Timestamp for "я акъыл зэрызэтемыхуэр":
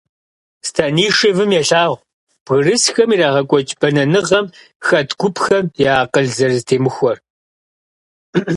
5.91-7.17